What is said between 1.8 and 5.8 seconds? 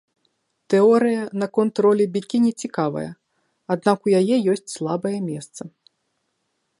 ролі бікіні цікавая, аднак у яе ёсць слабае месца.